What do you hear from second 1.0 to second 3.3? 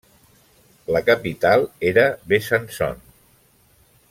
capital era Besançon.